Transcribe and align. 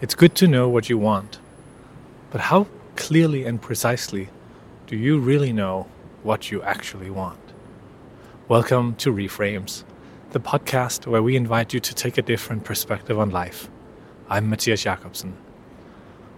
It's 0.00 0.14
good 0.14 0.36
to 0.36 0.46
know 0.46 0.68
what 0.68 0.88
you 0.88 0.96
want, 0.96 1.40
but 2.30 2.40
how 2.40 2.68
clearly 2.94 3.44
and 3.44 3.60
precisely 3.60 4.28
do 4.86 4.96
you 4.96 5.18
really 5.18 5.52
know 5.52 5.88
what 6.22 6.52
you 6.52 6.62
actually 6.62 7.10
want? 7.10 7.40
Welcome 8.46 8.94
to 8.94 9.12
Reframes, 9.12 9.82
the 10.30 10.38
podcast 10.38 11.08
where 11.08 11.20
we 11.20 11.34
invite 11.34 11.74
you 11.74 11.80
to 11.80 11.92
take 11.96 12.16
a 12.16 12.22
different 12.22 12.62
perspective 12.62 13.18
on 13.18 13.30
life. 13.30 13.68
I'm 14.30 14.48
Matthias 14.48 14.84
Jakobsen. 14.84 15.36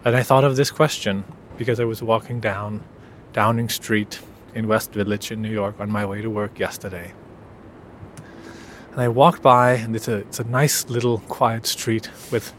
And 0.06 0.16
I 0.16 0.22
thought 0.22 0.44
of 0.44 0.56
this 0.56 0.70
question 0.70 1.24
because 1.58 1.78
I 1.78 1.84
was 1.84 2.02
walking 2.02 2.40
down 2.40 2.82
Downing 3.34 3.68
Street 3.68 4.20
in 4.54 4.68
West 4.68 4.92
Village 4.92 5.30
in 5.30 5.42
New 5.42 5.52
York 5.52 5.78
on 5.78 5.90
my 5.90 6.06
way 6.06 6.22
to 6.22 6.30
work 6.30 6.58
yesterday. 6.58 7.12
And 8.92 9.02
I 9.02 9.08
walked 9.08 9.42
by, 9.42 9.72
and 9.72 9.94
it's 9.94 10.08
a, 10.08 10.16
it's 10.16 10.40
a 10.40 10.44
nice 10.44 10.88
little 10.88 11.18
quiet 11.18 11.66
street 11.66 12.08
with 12.32 12.54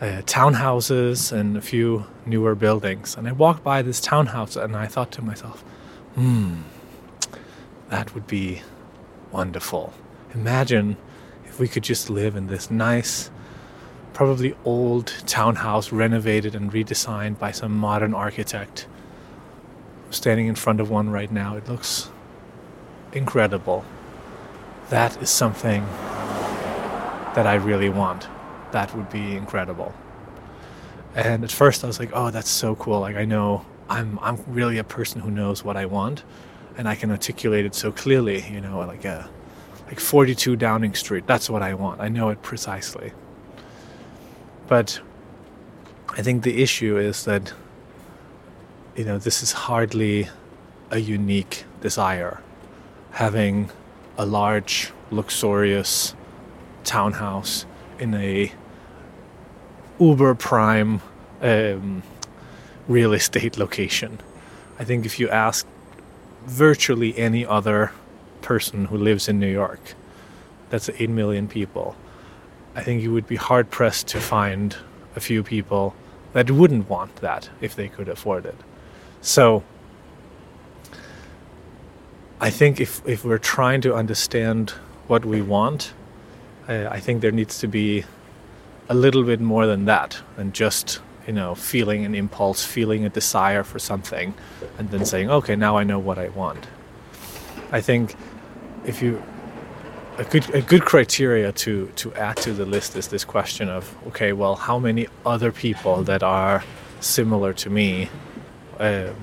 uh, 0.00 0.22
townhouses 0.22 1.32
and 1.32 1.56
a 1.56 1.60
few 1.60 2.06
newer 2.24 2.54
buildings. 2.54 3.16
And 3.16 3.28
I 3.28 3.32
walked 3.32 3.62
by 3.62 3.82
this 3.82 4.00
townhouse 4.00 4.56
and 4.56 4.76
I 4.76 4.86
thought 4.86 5.12
to 5.12 5.22
myself, 5.22 5.60
hmm, 6.14 6.62
that 7.90 8.14
would 8.14 8.26
be 8.26 8.62
wonderful. 9.30 9.92
Imagine 10.34 10.96
if 11.44 11.60
we 11.60 11.68
could 11.68 11.84
just 11.84 12.08
live 12.08 12.36
in 12.36 12.46
this 12.46 12.70
nice, 12.70 13.30
probably 14.14 14.56
old 14.64 15.06
townhouse 15.26 15.92
renovated 15.92 16.54
and 16.54 16.72
redesigned 16.72 17.38
by 17.38 17.50
some 17.50 17.76
modern 17.76 18.14
architect. 18.14 18.86
I'm 20.06 20.12
standing 20.12 20.46
in 20.46 20.54
front 20.54 20.80
of 20.80 20.90
one 20.90 21.10
right 21.10 21.30
now. 21.30 21.56
It 21.56 21.68
looks 21.68 22.10
incredible 23.12 23.84
that 24.90 25.22
is 25.22 25.30
something 25.30 25.86
that 27.34 27.46
I 27.46 27.54
really 27.54 27.88
want. 27.88 28.28
That 28.72 28.94
would 28.94 29.10
be 29.10 29.36
incredible. 29.36 29.94
And 31.14 31.42
at 31.42 31.50
first 31.50 31.82
I 31.82 31.86
was 31.86 31.98
like, 31.98 32.10
oh, 32.12 32.30
that's 32.30 32.50
so 32.50 32.76
cool. 32.76 33.00
Like 33.00 33.16
I 33.16 33.24
know 33.24 33.64
I'm 33.88 34.18
I'm 34.20 34.38
really 34.46 34.78
a 34.78 34.84
person 34.84 35.20
who 35.20 35.30
knows 35.30 35.64
what 35.64 35.76
I 35.76 35.86
want 35.86 36.22
and 36.76 36.88
I 36.88 36.94
can 36.94 37.10
articulate 37.10 37.66
it 37.66 37.74
so 37.74 37.90
clearly, 37.90 38.44
you 38.50 38.60
know, 38.60 38.78
like 38.78 39.04
a 39.04 39.28
like 39.86 39.98
42 39.98 40.54
Downing 40.56 40.94
Street. 40.94 41.26
That's 41.26 41.50
what 41.50 41.62
I 41.62 41.74
want. 41.74 42.00
I 42.00 42.08
know 42.08 42.28
it 42.28 42.42
precisely. 42.42 43.12
But 44.68 45.00
I 46.10 46.22
think 46.22 46.44
the 46.44 46.62
issue 46.62 46.96
is 46.96 47.24
that 47.24 47.52
you 48.96 49.04
know, 49.04 49.18
this 49.18 49.42
is 49.42 49.52
hardly 49.52 50.28
a 50.90 50.98
unique 50.98 51.64
desire. 51.80 52.40
Having 53.12 53.70
a 54.18 54.26
large, 54.26 54.92
luxurious 55.10 56.14
townhouse 56.84 57.66
in 58.00 58.14
a 58.14 58.52
uber 59.98 60.34
prime 60.34 61.00
um, 61.42 62.02
real 62.88 63.12
estate 63.12 63.58
location. 63.58 64.18
I 64.78 64.84
think 64.84 65.04
if 65.04 65.20
you 65.20 65.28
ask 65.28 65.66
virtually 66.46 67.16
any 67.18 67.44
other 67.44 67.92
person 68.40 68.86
who 68.86 68.96
lives 68.96 69.28
in 69.28 69.38
New 69.38 69.52
York, 69.52 69.94
that's 70.70 70.88
8 70.88 71.10
million 71.10 71.48
people, 71.48 71.96
I 72.74 72.82
think 72.82 73.02
you 73.02 73.12
would 73.12 73.26
be 73.26 73.36
hard 73.36 73.70
pressed 73.70 74.08
to 74.08 74.20
find 74.20 74.76
a 75.16 75.20
few 75.20 75.42
people 75.42 75.94
that 76.32 76.50
wouldn't 76.50 76.88
want 76.88 77.16
that 77.16 77.50
if 77.60 77.74
they 77.74 77.88
could 77.88 78.08
afford 78.08 78.46
it. 78.46 78.54
So, 79.20 79.62
I 82.40 82.48
think 82.48 82.80
if, 82.80 83.06
if 83.06 83.24
we're 83.24 83.38
trying 83.38 83.82
to 83.82 83.94
understand 83.94 84.70
what 85.08 85.24
we 85.26 85.42
want, 85.42 85.92
uh, 86.70 86.88
I 86.90 87.00
think 87.00 87.20
there 87.20 87.32
needs 87.32 87.58
to 87.58 87.66
be 87.66 88.04
a 88.88 88.94
little 88.94 89.24
bit 89.24 89.40
more 89.40 89.66
than 89.66 89.84
that 89.86 90.20
than 90.36 90.52
just 90.52 91.00
you 91.26 91.32
know 91.32 91.54
feeling 91.54 92.04
an 92.04 92.14
impulse, 92.14 92.64
feeling 92.64 93.04
a 93.04 93.08
desire 93.08 93.64
for 93.64 93.78
something, 93.78 94.32
and 94.78 94.90
then 94.90 95.04
saying, 95.04 95.30
okay, 95.30 95.56
now 95.56 95.76
I 95.76 95.84
know 95.84 95.98
what 95.98 96.18
I 96.18 96.28
want. 96.28 96.66
I 97.72 97.80
think 97.80 98.14
if 98.86 99.02
you 99.02 99.22
a 100.18 100.24
good 100.24 100.54
a 100.54 100.62
good 100.62 100.84
criteria 100.84 101.52
to 101.52 101.86
to 101.96 102.14
add 102.14 102.36
to 102.38 102.52
the 102.52 102.66
list 102.66 102.96
is 102.96 103.08
this 103.08 103.24
question 103.24 103.68
of 103.68 103.94
okay, 104.08 104.32
well, 104.32 104.54
how 104.54 104.78
many 104.78 105.08
other 105.26 105.50
people 105.50 106.04
that 106.04 106.22
are 106.22 106.62
similar 107.00 107.52
to 107.54 107.70
me 107.70 108.08
um, 108.78 109.14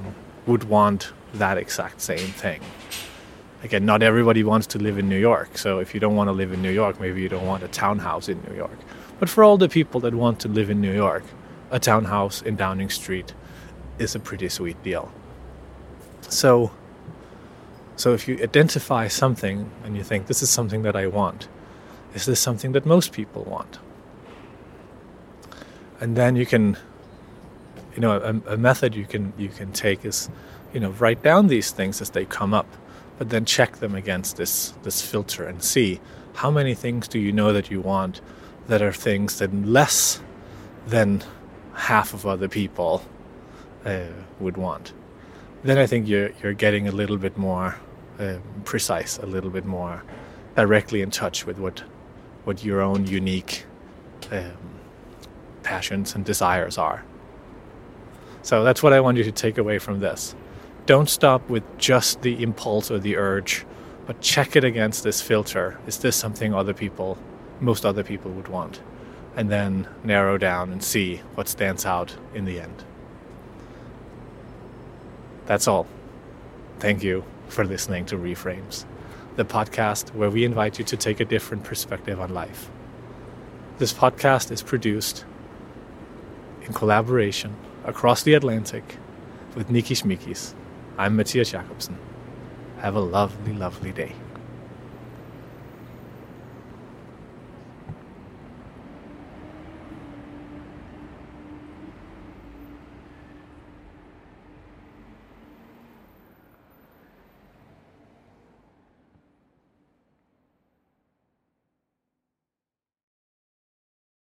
would 0.45 0.65
want 0.65 1.13
that 1.33 1.57
exact 1.57 2.01
same 2.01 2.31
thing? 2.43 2.61
Again, 3.63 3.85
not 3.85 4.03
everybody 4.03 4.43
wants 4.43 4.67
to 4.67 4.79
live 4.79 4.97
in 4.97 5.09
New 5.09 5.17
York. 5.17 5.57
So 5.57 5.79
if 5.79 5.93
you 5.93 5.99
don't 5.99 6.15
want 6.15 6.27
to 6.27 6.31
live 6.31 6.51
in 6.51 6.61
New 6.61 6.71
York, 6.71 6.99
maybe 6.99 7.21
you 7.21 7.29
don't 7.29 7.45
want 7.45 7.63
a 7.63 7.67
townhouse 7.67 8.29
in 8.29 8.41
New 8.47 8.55
York. 8.55 8.77
But 9.19 9.29
for 9.29 9.43
all 9.43 9.57
the 9.57 9.69
people 9.69 9.99
that 10.01 10.13
want 10.13 10.39
to 10.41 10.47
live 10.47 10.69
in 10.69 10.79
New 10.79 10.93
York, 10.93 11.23
a 11.71 11.79
townhouse 11.79 12.41
in 12.41 12.55
Downing 12.55 12.89
Street 12.89 13.33
is 13.99 14.15
a 14.15 14.19
pretty 14.19 14.49
sweet 14.49 14.81
deal. 14.83 15.11
So 16.21 16.71
so 17.95 18.13
if 18.13 18.27
you 18.27 18.37
identify 18.43 19.07
something 19.07 19.71
and 19.83 19.97
you 19.97 20.03
think 20.03 20.27
this 20.27 20.43
is 20.43 20.51
something 20.51 20.83
that 20.83 20.95
I 20.95 21.07
want, 21.07 21.47
is 22.13 22.27
this 22.27 22.39
something 22.39 22.73
that 22.73 22.85
most 22.85 23.11
people 23.11 23.43
want? 23.43 23.79
And 25.99 26.15
then 26.15 26.35
you 26.35 26.45
can 26.45 26.77
you 27.95 28.01
know 28.01 28.11
a, 28.11 28.53
a 28.53 28.57
method 28.57 28.93
you 28.93 29.05
can 29.05 29.33
you 29.37 29.49
can 29.49 29.71
take 29.71 30.05
is 30.05 30.29
you 30.73 30.79
know 30.79 30.91
write 30.91 31.23
down 31.23 31.47
these 31.47 31.71
things 31.71 31.99
as 32.01 32.11
they 32.11 32.25
come 32.25 32.53
up 32.53 32.67
but 33.17 33.29
then 33.29 33.45
check 33.45 33.77
them 33.77 33.95
against 33.95 34.37
this 34.37 34.73
this 34.83 35.01
filter 35.01 35.45
and 35.45 35.63
see 35.63 35.99
how 36.35 36.51
many 36.51 36.75
things 36.75 37.07
do 37.07 37.19
you 37.19 37.31
know 37.31 37.51
that 37.51 37.71
you 37.71 37.81
want 37.81 38.21
that 38.67 38.81
are 38.81 38.93
things 38.93 39.39
that 39.39 39.53
less 39.65 40.21
than 40.85 41.23
half 41.73 42.13
of 42.13 42.25
other 42.25 42.47
people 42.47 43.03
uh, 43.85 44.05
would 44.39 44.57
want. 44.57 44.93
Then 45.63 45.77
I 45.77 45.87
think 45.87 46.07
you're 46.07 46.31
you're 46.41 46.53
getting 46.53 46.87
a 46.87 46.91
little 46.91 47.17
bit 47.17 47.37
more 47.37 47.75
um, 48.19 48.41
precise, 48.65 49.17
a 49.17 49.25
little 49.25 49.49
bit 49.49 49.65
more 49.65 50.03
directly 50.55 51.01
in 51.01 51.11
touch 51.11 51.45
with 51.45 51.57
what 51.57 51.83
what 52.43 52.63
your 52.63 52.81
own 52.81 53.05
unique 53.05 53.65
um, 54.31 54.57
passions 55.63 56.15
and 56.15 56.23
desires 56.23 56.77
are. 56.77 57.03
So 58.41 58.63
that's 58.63 58.81
what 58.81 58.93
I 58.93 58.99
want 59.01 59.17
you 59.17 59.23
to 59.23 59.31
take 59.31 59.57
away 59.57 59.79
from 59.79 59.99
this 59.99 60.35
don't 60.87 61.09
stop 61.09 61.49
with 61.49 61.63
just 61.77 62.21
the 62.21 62.41
impulse 62.41 62.89
or 62.89 62.97
the 62.97 63.17
urge, 63.17 63.65
but 64.05 64.21
check 64.21 64.55
it 64.55 64.63
against 64.63 65.03
this 65.03 65.21
filter. 65.21 65.77
Is 65.85 65.99
this 65.99 66.15
something 66.15 66.53
other 66.53 66.73
people, 66.73 67.17
most 67.59 67.85
other 67.85 68.03
people 68.03 68.31
would 68.31 68.47
want? 68.47 68.81
And 69.35 69.51
then 69.51 69.89
narrow 70.05 70.37
down 70.37 70.71
and 70.71 70.81
see 70.81 71.17
what 71.35 71.49
stands 71.49 71.85
out 71.85 72.15
in 72.33 72.45
the 72.45 72.61
end. 72.61 72.85
That's 75.45 75.67
all. 75.67 75.87
Thank 76.79 77.03
you 77.03 77.25
for 77.49 77.65
listening 77.65 78.05
to 78.05 78.15
Reframes, 78.15 78.85
the 79.35 79.43
podcast 79.43 80.15
where 80.15 80.29
we 80.29 80.45
invite 80.45 80.79
you 80.79 80.85
to 80.85 80.95
take 80.95 81.19
a 81.19 81.25
different 81.25 81.65
perspective 81.65 82.19
on 82.19 82.33
life. 82.33 82.69
This 83.77 83.91
podcast 83.91 84.51
is 84.51 84.63
produced 84.63 85.25
in 86.61 86.71
collaboration 86.71 87.57
across 87.83 88.23
the 88.23 88.35
Atlantic 88.35 88.97
with 89.53 89.69
Nikki 89.69 89.93
Schmikis. 89.93 90.53
I'm 90.99 91.15
Matthias 91.15 91.51
Jakobsen. 91.51 91.95
Have 92.79 92.95
a 92.95 92.99
lovely, 92.99 93.53
lovely 93.53 93.91
day. 93.91 94.13